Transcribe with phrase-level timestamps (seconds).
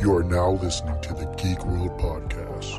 [0.00, 2.78] You are now listening to the Geek World Podcast.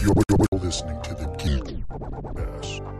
[0.00, 0.14] You're,
[0.60, 2.94] listening to the Geek World Podcast.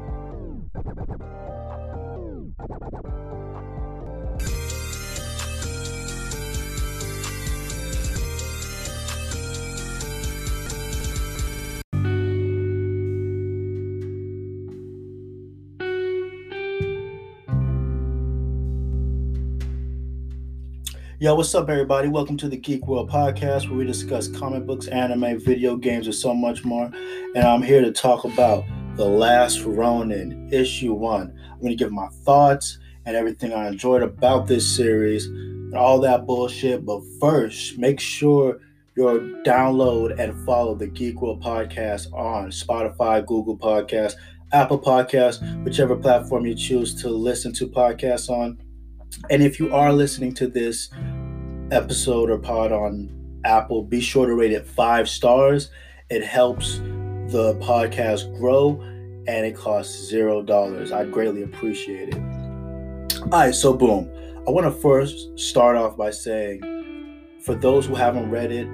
[21.21, 22.09] Yo, what's up, everybody?
[22.09, 26.15] Welcome to the Geek World Podcast, where we discuss comic books, anime, video games, and
[26.15, 26.91] so much more.
[27.37, 28.65] And I'm here to talk about
[28.97, 31.21] The Last Ronin, Issue 1.
[31.53, 36.01] I'm going to give my thoughts and everything I enjoyed about this series and all
[36.01, 36.85] that bullshit.
[36.85, 38.59] But first, make sure
[38.97, 44.17] you download and follow the Geek World Podcast on Spotify, Google Podcasts,
[44.53, 48.59] Apple Podcasts, whichever platform you choose to listen to podcasts on.
[49.31, 50.91] And if you are listening to this
[51.71, 53.11] episode or pod on
[53.45, 55.71] Apple, be sure to rate it five stars.
[56.11, 56.79] It helps
[57.29, 58.81] the podcast grow
[59.27, 60.93] and it costs zero dollars.
[60.93, 62.17] I'd greatly appreciate it.
[63.23, 64.11] All right, so boom.
[64.47, 66.61] I want to first start off by saying
[67.43, 68.69] for those who haven't read it,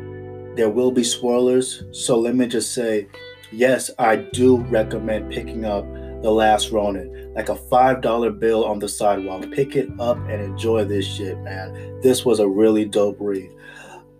[0.57, 1.85] there will be spoilers.
[1.93, 3.07] So let me just say,
[3.53, 5.85] yes, I do recommend picking up
[6.23, 7.33] The Last Ronin.
[7.35, 9.51] Like a $5 bill on the sidewalk.
[9.53, 12.01] Pick it up and enjoy this shit, man.
[12.03, 13.51] This was a really dope read.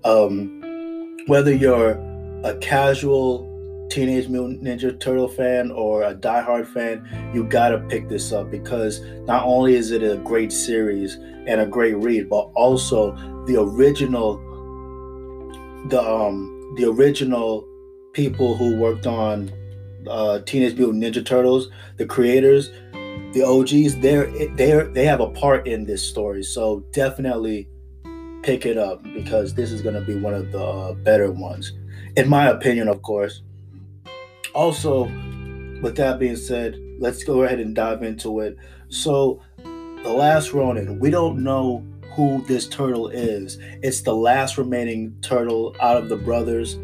[0.05, 1.93] Um, whether you're
[2.45, 3.51] a casual
[3.91, 9.01] Teenage Mutant Ninja Turtle fan or a diehard fan, you gotta pick this up because
[9.27, 13.13] not only is it a great series and a great read, but also
[13.47, 14.37] the original,
[15.89, 17.67] the um, the original
[18.13, 19.53] people who worked on
[20.09, 22.71] uh, Teenage Mutant Ninja Turtles, the creators,
[23.33, 24.27] the OGs, they're
[24.57, 26.43] they're they have a part in this story.
[26.43, 27.69] So definitely
[28.43, 31.73] pick it up because this is gonna be one of the uh, better ones,
[32.17, 33.43] in my opinion, of course.
[34.55, 35.05] Also,
[35.83, 38.57] with that being said, let's go ahead and dive into it.
[38.89, 39.41] So,
[40.03, 43.59] the last Ronin, we don't know who this turtle is.
[43.83, 46.75] It's the last remaining turtle out of the brothers.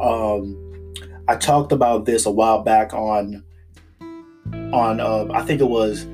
[0.00, 0.67] Um,
[1.28, 3.44] I talked about this a while back on
[4.72, 6.04] on uh, I think it was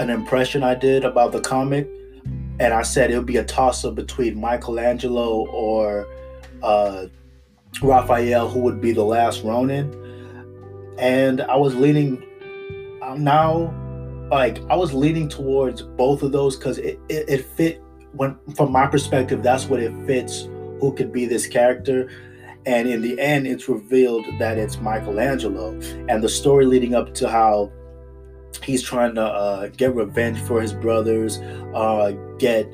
[0.00, 1.88] an impression I did about the comic,
[2.60, 6.06] and I said it would be a toss up between Michelangelo or
[6.62, 7.06] uh,
[7.82, 9.94] Raphael, who would be the last Ronin.
[10.98, 12.22] And I was leaning
[13.02, 13.72] um, now,
[14.30, 17.82] like I was leaning towards both of those because it, it, it fit
[18.12, 20.48] when from my perspective, that's what it fits
[20.80, 22.10] who could be this character.
[22.68, 25.70] And in the end, it's revealed that it's Michelangelo.
[26.10, 27.72] And the story leading up to how
[28.62, 31.38] he's trying to uh, get revenge for his brothers,
[31.74, 32.70] uh, get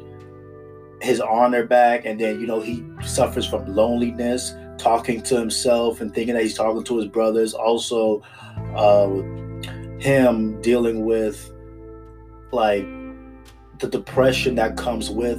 [1.01, 6.13] his honor back, and then you know he suffers from loneliness, talking to himself and
[6.13, 7.55] thinking that he's talking to his brothers.
[7.55, 8.21] Also,
[8.75, 9.07] uh,
[10.01, 11.53] him dealing with
[12.51, 12.85] like
[13.79, 15.39] the depression that comes with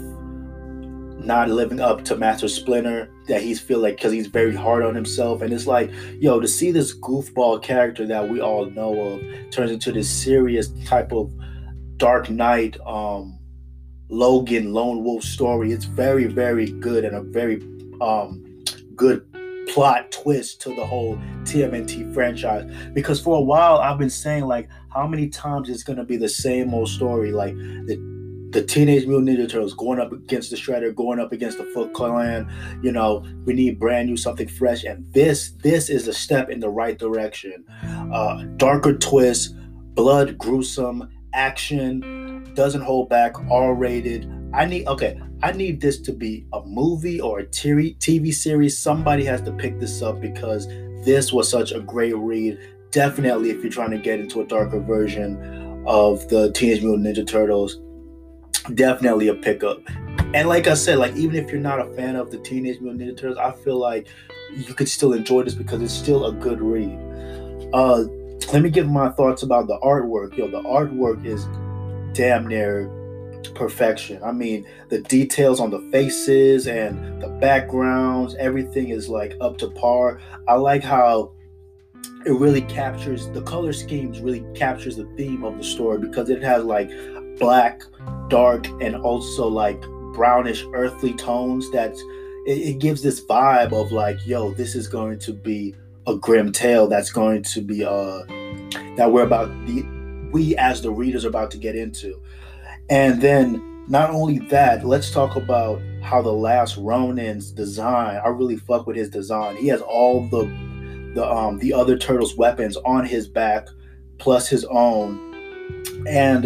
[1.26, 4.96] not living up to Master Splinter that he's feel like because he's very hard on
[4.96, 5.42] himself.
[5.42, 9.72] And it's like yo to see this goofball character that we all know of turns
[9.72, 11.32] into this serious type of
[11.98, 13.40] Dark Knight um
[14.10, 17.62] Logan lone wolf story it's very very good and a very
[18.02, 18.64] um
[18.96, 19.26] good
[19.68, 22.72] plot twist to the whole TMNT franchise.
[22.94, 26.30] Because for a while I've been saying like how many times it's gonna be the
[26.30, 27.32] same old story?
[27.32, 28.15] Like the
[28.52, 31.94] the Teenage Mutant Ninja Turtles going up against the Shredder, going up against the Foot
[31.94, 32.50] Clan.
[32.82, 36.60] You know, we need brand new, something fresh, and this this is a step in
[36.60, 37.66] the right direction.
[38.12, 39.56] Uh, darker twist,
[39.96, 44.32] blood, gruesome action, doesn't hold back, R-rated.
[44.54, 45.20] I need okay.
[45.44, 48.78] I need this to be a movie or a TV TV series.
[48.78, 50.68] Somebody has to pick this up because
[51.04, 52.58] this was such a great read.
[52.92, 57.28] Definitely, if you're trying to get into a darker version of the Teenage Mutant Ninja
[57.28, 57.80] Turtles,
[58.64, 59.82] definitely a pickup.
[60.34, 63.02] And like I said, like even if you're not a fan of the Teenage Mutant
[63.02, 64.08] Ninja Turtles, I feel like
[64.54, 67.00] you could still enjoy this because it's still a good read.
[67.74, 68.06] Uh,
[68.52, 70.38] let me give my thoughts about the artwork.
[70.38, 71.46] Yo, the artwork is
[72.16, 72.90] damn near
[73.56, 74.22] perfection.
[74.24, 79.70] I mean, the details on the faces and the backgrounds, everything is like up to
[79.70, 80.20] par.
[80.48, 81.32] I like how
[82.26, 86.42] it really captures the color schemes really captures the theme of the story because it
[86.42, 86.90] has like
[87.38, 87.84] black,
[88.30, 89.82] dark, and also like
[90.14, 91.70] brownish, earthly tones.
[91.72, 92.00] That's
[92.46, 95.76] it, it gives this vibe of like, yo, this is going to be
[96.08, 98.20] a grim tale that's going to be uh
[98.96, 99.84] that we're about the
[100.32, 102.22] we as the readers are about to get into.
[102.90, 108.20] And then not only that, let's talk about how the last Ronin's design.
[108.24, 109.56] I really fuck with his design.
[109.58, 110.46] He has all the
[111.16, 113.68] the um the other turtles' weapons on his back,
[114.18, 115.34] plus his own.
[116.08, 116.46] And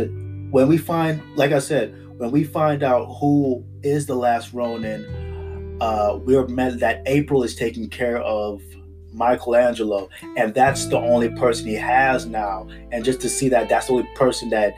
[0.52, 5.06] when we find, like I said, when we find out who is the last Ronin,
[5.80, 8.62] uh, we're met that April is taking care of
[9.14, 12.68] Michelangelo, and that's the only person he has now.
[12.92, 14.76] And just to see that that's the only person that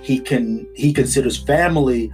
[0.00, 2.12] he can he considers family,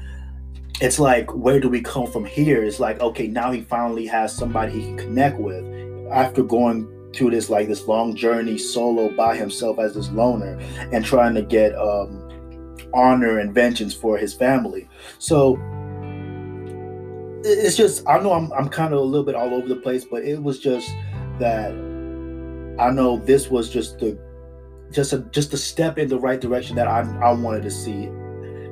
[0.80, 2.64] it's like where do we come from here?
[2.64, 5.64] It's like okay, now he finally has somebody he can connect with
[6.10, 10.58] after going through this like this long journey solo by himself as this loner
[10.92, 12.23] and trying to get um,
[12.92, 14.88] honor and vengeance for his family.
[15.18, 15.58] So
[17.44, 20.04] it's just I know I'm I'm kind of a little bit all over the place,
[20.04, 20.88] but it was just
[21.38, 21.70] that
[22.78, 24.18] I know this was just the
[24.90, 28.08] just a just a step in the right direction that I I wanted to see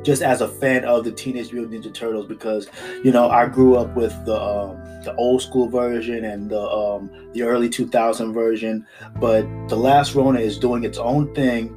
[0.02, 2.68] just as a fan of the Teenage Mutant Ninja Turtles because
[3.04, 7.10] you know I grew up with the um, the old school version and the um,
[7.32, 8.86] the early 2000 version,
[9.20, 11.76] but the last Ronin is doing its own thing,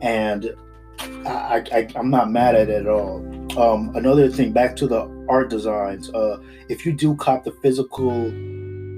[0.00, 0.54] and
[1.00, 3.18] I, I I'm not mad at it at all.
[3.58, 6.10] Um, another thing, back to the art designs.
[6.10, 8.30] Uh, if you do cop the physical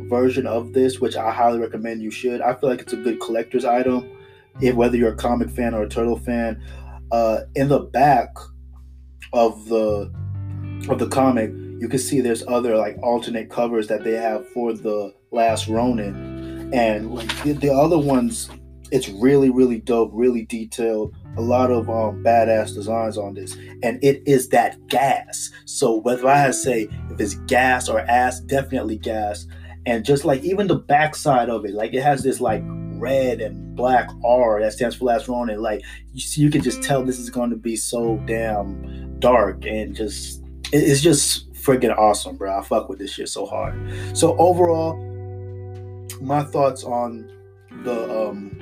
[0.08, 3.20] version of this, which I highly recommend you should, I feel like it's a good
[3.20, 4.10] collector's item.
[4.60, 6.62] If whether you're a comic fan or a turtle fan,
[7.12, 8.28] uh, in the back
[9.32, 10.12] of the
[10.88, 14.72] of the comic, you can see there's other like alternate covers that they have for
[14.72, 18.50] the last Ronin, and like the, the other ones,
[18.90, 21.14] it's really really dope, really detailed.
[21.36, 25.50] A lot of um, badass designs on this, and it is that gas.
[25.64, 29.46] So whether I say if it's gas or ass, definitely gas.
[29.86, 33.74] And just like even the backside of it, like it has this like red and
[33.74, 35.82] black R that stands for last run, and Like
[36.12, 40.42] you, you can just tell this is going to be so damn dark and just
[40.72, 42.58] it's just freaking awesome, bro.
[42.58, 43.74] I fuck with this shit so hard.
[44.16, 44.96] So overall,
[46.20, 47.30] my thoughts on
[47.84, 48.60] the um,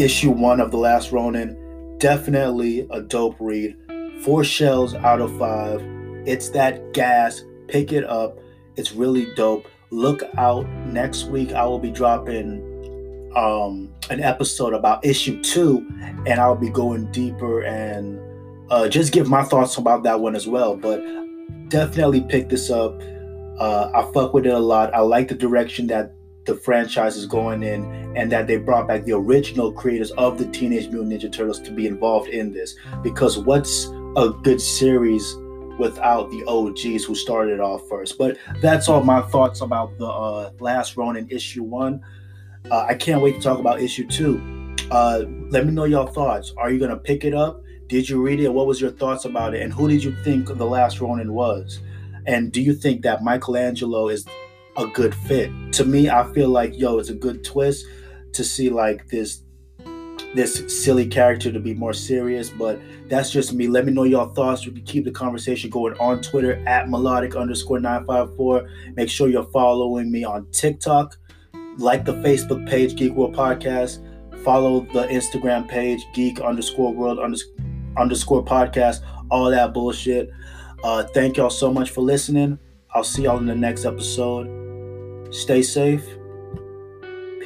[0.00, 1.56] issue one of the last Ronin.
[1.98, 3.76] Definitely a dope read.
[4.22, 5.80] Four shells out of five.
[6.26, 7.44] It's that gas.
[7.68, 8.38] Pick it up.
[8.76, 9.68] It's really dope.
[9.90, 11.52] Look out next week.
[11.52, 12.62] I will be dropping
[13.36, 15.86] um, an episode about issue two,
[16.26, 18.20] and I'll be going deeper and
[18.70, 20.76] uh, just give my thoughts about that one as well.
[20.76, 21.02] But
[21.68, 23.00] definitely pick this up.
[23.58, 24.94] Uh, I fuck with it a lot.
[24.94, 26.12] I like the direction that
[26.50, 27.84] the franchise is going in
[28.16, 31.70] and that they brought back the original creators of the Teenage Mutant Ninja Turtles to
[31.70, 32.74] be involved in this.
[33.02, 33.86] Because what's
[34.16, 35.36] a good series
[35.78, 38.18] without the OGs who started it off first?
[38.18, 42.04] But that's all my thoughts about the uh, last Ronin issue one.
[42.68, 44.42] Uh, I can't wait to talk about issue two.
[44.90, 46.52] Uh, let me know your thoughts.
[46.58, 47.62] Are you going to pick it up?
[47.86, 48.52] Did you read it?
[48.52, 49.62] What was your thoughts about it?
[49.62, 51.80] And who did you think the last Ronin was?
[52.26, 54.26] And do you think that Michelangelo is
[54.76, 55.50] a good fit.
[55.72, 57.86] To me, I feel like yo, it's a good twist
[58.32, 59.42] to see like this
[60.34, 63.66] this silly character to be more serious, but that's just me.
[63.66, 64.64] Let me know your thoughts.
[64.64, 68.68] You can keep the conversation going on Twitter at melodic underscore 954.
[68.94, 71.16] Make sure you're following me on TikTok.
[71.78, 74.06] Like the Facebook page, Geek World Podcast.
[74.44, 77.18] Follow the Instagram page, Geek underscore World
[77.96, 79.00] underscore Podcast.
[79.30, 80.30] All that bullshit.
[80.84, 82.58] Uh, thank y'all so much for listening.
[82.92, 85.32] I'll see y'all in the next episode.
[85.32, 86.04] Stay safe.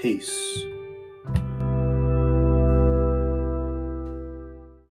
[0.00, 0.73] Peace.